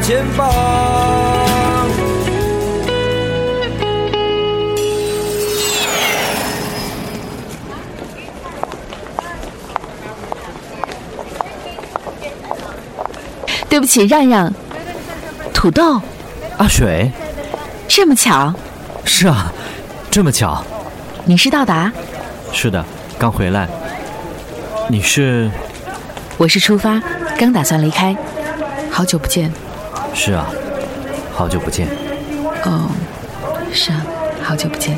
[0.00, 0.52] 前方。
[13.68, 14.52] 对不起，让让。
[15.52, 16.00] 土豆，
[16.56, 17.10] 阿水，
[17.88, 18.54] 这么巧？
[19.04, 19.52] 是啊，
[20.10, 20.64] 这么巧。
[21.24, 21.92] 你是到达？
[22.52, 22.84] 是的，
[23.18, 23.68] 刚回来。
[24.88, 25.50] 你是？
[26.38, 27.02] 我是出发，
[27.38, 28.16] 刚打算离开。
[28.90, 29.50] 好久不见。
[30.18, 30.46] 是啊，
[31.34, 31.86] 好久不见。
[32.64, 32.88] 哦，
[33.72, 34.02] 是啊，
[34.42, 34.96] 好久不见。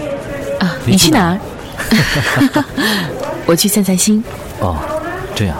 [0.60, 2.64] 啊，你去哪儿？
[3.44, 4.22] 我去散散心。
[4.60, 4.76] 哦，
[5.34, 5.56] 这样。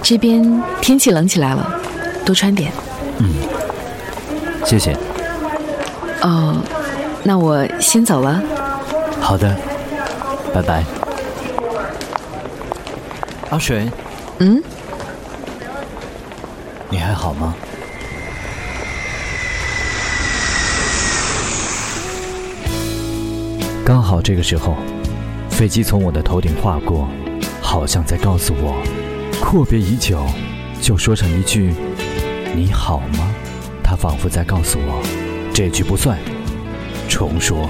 [0.00, 1.80] 这边天气冷起来了。
[2.24, 2.72] 多穿点。
[3.18, 3.26] 嗯，
[4.64, 4.96] 谢谢。
[6.22, 6.56] 哦，
[7.24, 8.40] 那我先走了。
[9.20, 9.54] 好的，
[10.54, 10.84] 拜拜。
[13.50, 13.90] 阿水。
[14.38, 14.62] 嗯。
[16.88, 17.54] 你还好吗？
[23.84, 24.78] 刚好这个时候，
[25.50, 27.06] 飞机从我的头顶划过，
[27.60, 28.82] 好像在告诉我，
[29.42, 30.24] 阔别已久，
[30.80, 31.74] 就说上一句。
[32.56, 33.30] 你好吗？
[33.82, 35.02] 他仿佛在告诉我，
[35.52, 36.18] 这句不算，
[37.10, 37.68] 重说。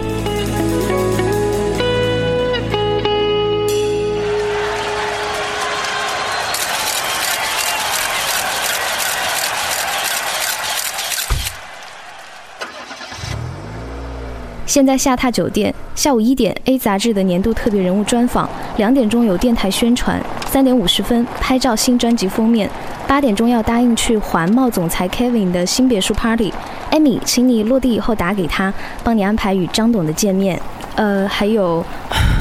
[14.74, 20.20] 现在下榻酒店，下午一点 A 杂志的年度特别人物专访，两点钟有电台宣传，
[20.50, 22.68] 三点五十分拍照新专辑封面。
[23.06, 26.52] 八点钟要答应去环贸总裁 Kevin 的新别墅 party，
[26.90, 28.74] 艾米，请你落地以后打给他，
[29.04, 30.60] 帮你安排与张董的见面。
[30.96, 31.86] 呃，还有，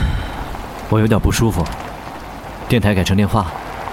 [0.89, 1.63] 我有点不舒服。
[2.67, 3.45] 电台改成电话，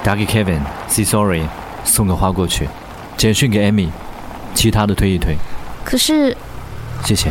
[0.02, 1.42] 打给 Kevin，say sorry，
[1.84, 2.66] 送个花过去，
[3.18, 3.90] 简讯给艾米，
[4.54, 5.36] 其他的推一推。
[5.84, 6.34] 可是，
[7.04, 7.30] 谢谢。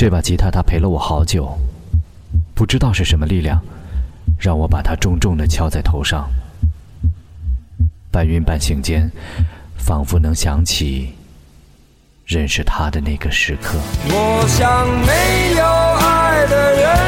[0.00, 1.58] 这把吉他，他陪了我好久，
[2.54, 3.60] 不知道是什么力量，
[4.38, 6.26] 让我把它重重的敲在头上。
[8.10, 9.10] 半晕半醒间，
[9.76, 11.12] 仿佛能想起
[12.24, 13.78] 认识他的那个时刻。
[14.06, 16.99] 我想没有爱的人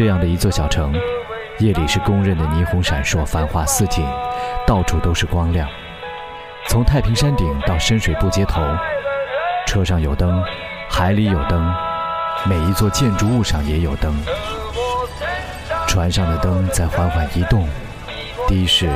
[0.00, 0.94] 这样的一座小城，
[1.58, 4.02] 夜里是公认的霓虹闪烁、繁华似锦，
[4.66, 5.68] 到处都是光亮。
[6.68, 8.62] 从太平山顶到深水埗街头，
[9.66, 10.42] 车上有灯，
[10.88, 11.70] 海里有灯，
[12.46, 14.14] 每一座建筑物上也有灯。
[15.86, 17.68] 船上的灯在缓缓移动，
[18.48, 18.88] 的士、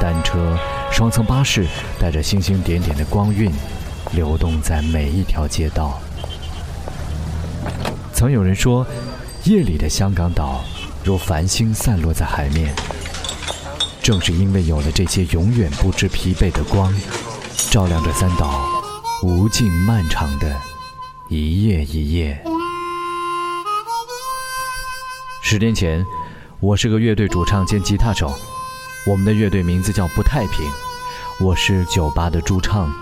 [0.00, 0.58] 单车、
[0.90, 1.66] 双层巴士
[2.00, 3.48] 带着星星点点的光晕，
[4.10, 6.00] 流动在每一条街道。
[8.12, 8.84] 曾有人说。
[9.48, 10.62] 夜里的香港岛，
[11.02, 12.74] 如繁星散落在海面。
[14.02, 16.92] 正是因为有了这些永远不知疲惫的光，
[17.70, 18.68] 照亮着三岛
[19.22, 20.54] 无尽漫长的
[21.30, 22.38] 一夜一夜。
[25.40, 26.04] 十年前，
[26.60, 28.30] 我是个乐队主唱兼吉他手，
[29.06, 30.62] 我们的乐队名字叫不太平。
[31.40, 32.92] 我是酒吧的驻唱，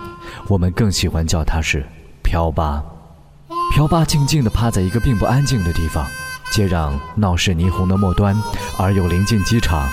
[0.47, 1.85] 我们更喜欢叫它是
[2.23, 2.81] 飘吧。
[3.73, 6.07] 飘吧静静地趴在一个并不安静的地方。
[6.57, 8.35] 接壤闹市霓虹的末端，
[8.79, 9.87] 而又临近机场，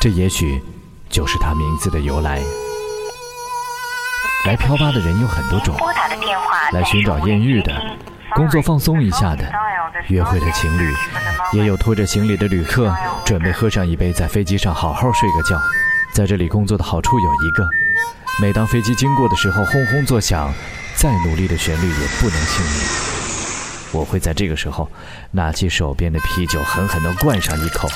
[0.00, 0.58] 这也许
[1.10, 2.42] 就是它名字的由来。
[4.46, 5.76] 来飘吧的人有很多种，
[6.72, 7.70] 来寻找艳遇的，
[8.34, 9.44] 工作放松一下的，
[10.08, 10.90] 约会的情侣，
[11.52, 12.96] 也有拖着行李的旅客，
[13.26, 15.60] 准备喝上一杯，在飞机上好好睡个觉。
[16.14, 17.62] 在这里工作的好处有一个，
[18.40, 20.50] 每当飞机经过的时候，轰轰作响，
[20.94, 23.25] 再努力的旋律也不能幸免。
[23.92, 24.88] 我会在这个时候
[25.30, 27.88] 拿起手边的啤酒，狠狠地灌上一口，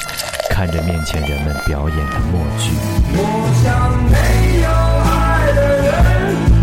[0.48, 2.70] 看着面前人们表演的默剧。
[3.12, 3.20] 我
[3.62, 4.69] 想没有
[5.04, 5.92] 爱的人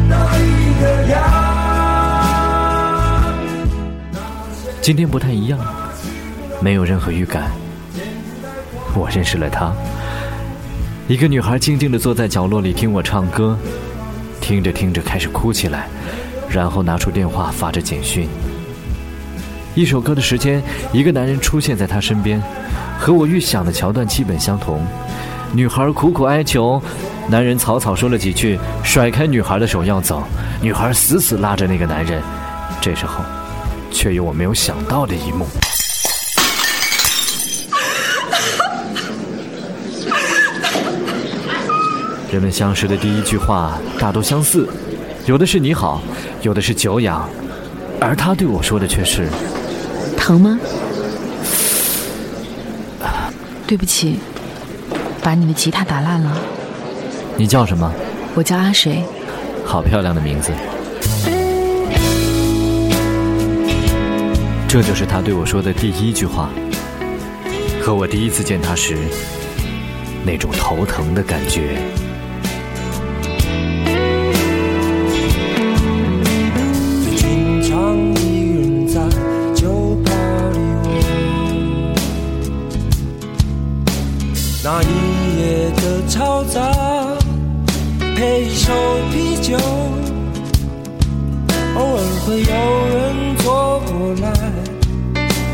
[0.09, 0.47] 都一
[0.81, 1.15] 个样。
[4.81, 5.59] 今天不太一样，
[6.61, 7.51] 没有任何预感。
[8.95, 9.71] 我认识了她，
[11.07, 13.55] 一个女孩静静地坐在角落里听我唱歌，
[14.41, 15.87] 听着听着开始哭起来，
[16.49, 18.27] 然后拿出电话发着简讯。
[19.77, 20.59] 一首歌的时间，
[20.91, 22.41] 一个男人出现在她身边，
[22.97, 24.83] 和我预想的桥段基本相同。
[25.53, 26.81] 女孩苦苦哀求，
[27.29, 30.23] 男人草草说了几句，甩开女孩的手要走，
[30.63, 32.23] 女孩死死拉着那个男人。
[32.81, 33.23] 这时候，
[33.91, 35.45] 却有我没有想到的一幕。
[42.31, 44.67] 人们相识的第一句话大都相似，
[45.27, 46.01] 有的是你好，
[46.41, 47.29] 有的是久仰，
[48.01, 49.27] 而他对我说的却是
[50.27, 50.59] 疼吗？
[53.65, 54.19] 对不起，
[55.23, 56.37] 把你的吉他打烂了。
[57.37, 57.89] 你叫什么？
[58.35, 59.05] 我叫阿水。
[59.65, 60.51] 好漂亮的名字。
[64.67, 66.49] 这就是他对我说的第一句话，
[67.81, 68.97] 和我第一次见他时
[70.25, 71.77] 那种头疼的感觉。
[84.69, 84.85] 那一
[85.39, 86.59] 夜的嘈杂，
[88.17, 88.73] 配一首
[89.13, 89.57] 啤酒，
[91.73, 92.51] 偶尔会有
[92.93, 94.25] 人坐过来，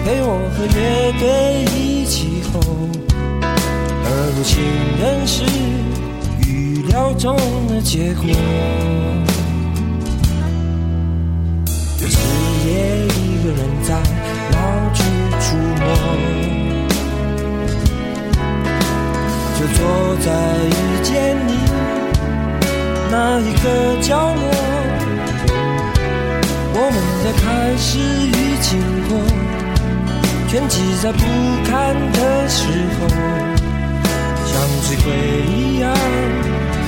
[0.04, 0.28] 陪我
[0.58, 2.60] 和乐队一起吼，
[4.04, 4.52] 而不情
[5.00, 5.44] 人是
[6.50, 7.38] 预料中
[7.68, 8.26] 的结果。
[23.46, 23.66] 一个
[24.02, 24.42] 角落，
[26.76, 27.44] 我们在开
[27.78, 28.32] 始与
[28.62, 28.70] 经
[29.10, 29.12] 过，
[30.48, 31.20] 全挤在不
[31.70, 31.72] 堪
[32.14, 32.18] 的
[32.48, 32.62] 时
[33.00, 33.00] 候，
[34.46, 34.52] 像
[34.84, 35.06] 醉鬼
[35.46, 35.84] 一样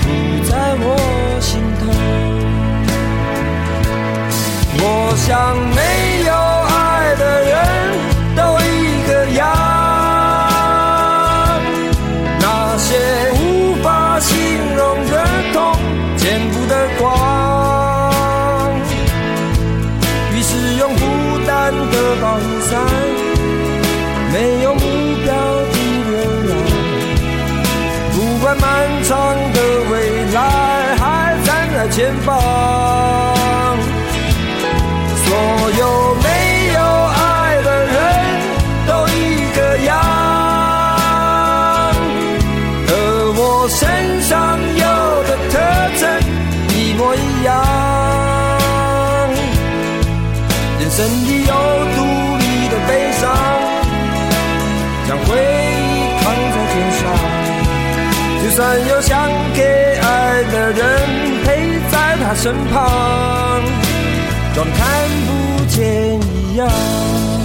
[0.02, 0.04] 浮
[0.50, 0.86] 在我
[1.42, 1.84] 心头。
[4.78, 4.84] 我
[5.18, 5.30] 想
[5.76, 5.80] 没
[6.26, 6.32] 有
[22.16, 22.80] 单的保护伞，
[24.32, 24.80] 没有目
[25.24, 25.34] 标
[25.72, 25.76] 的
[26.10, 26.18] 流
[26.50, 26.52] 浪，
[28.14, 29.60] 不管漫长的
[62.46, 63.60] 身旁。
[64.54, 67.45] 装看不见一样。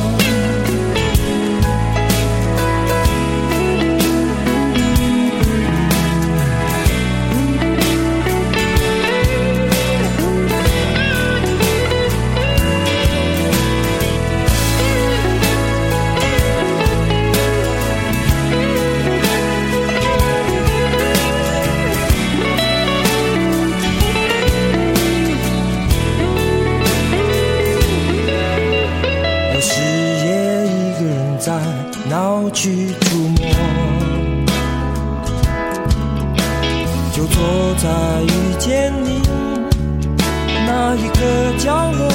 [37.20, 37.36] 就坐
[37.74, 37.86] 在
[38.22, 39.20] 遇见你
[40.66, 42.08] 那一个角落，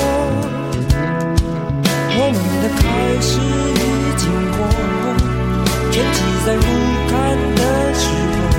[2.18, 2.82] 我们的开
[3.22, 3.82] 始与
[4.18, 4.26] 经
[4.58, 4.60] 过，
[5.92, 6.66] 全挤在不
[7.12, 7.14] 堪
[7.56, 7.62] 的
[7.94, 8.50] 时候，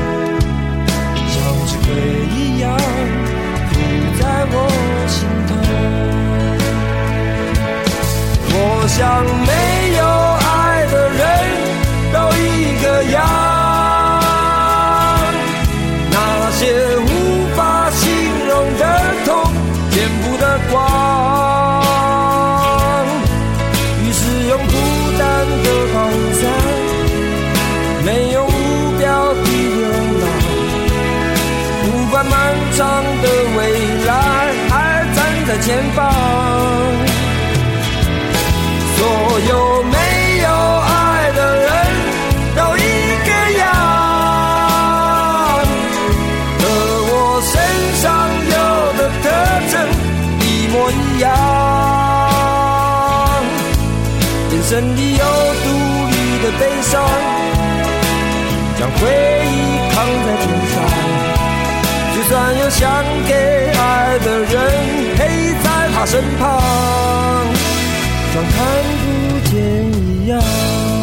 [1.34, 1.34] 像
[1.66, 1.88] 只鬼
[2.30, 2.64] 一样
[3.72, 3.74] 附
[4.20, 4.22] 在
[4.52, 4.54] 我
[5.08, 5.50] 心头。
[8.52, 8.54] 我
[8.86, 8.96] 想
[32.18, 32.32] 那漫
[32.72, 33.60] 长的未
[34.06, 34.10] 来
[34.70, 35.98] 还站在前方，
[38.96, 38.98] 所
[39.50, 39.96] 有没
[40.40, 40.48] 有
[40.80, 40.88] 爱
[41.36, 41.68] 的人
[42.56, 42.80] 都一
[43.26, 43.62] 个样，
[46.58, 46.64] 和
[47.12, 47.52] 我身
[48.00, 48.02] 上
[48.48, 48.56] 有
[48.96, 49.24] 的特
[49.70, 49.74] 征
[50.40, 50.42] 一
[50.72, 51.24] 模一样，
[54.52, 55.24] 眼神里有
[55.62, 55.66] 独
[56.12, 56.94] 立的悲伤，
[58.78, 59.00] 将回
[59.44, 59.54] 忆
[59.94, 59.94] 扛
[60.24, 60.95] 在肩上。
[62.28, 63.34] 就算有想给
[63.78, 64.50] 爱的人
[65.14, 66.60] 陪在他身旁，
[68.32, 68.66] 装看
[69.04, 69.54] 不见
[70.02, 70.95] 一样。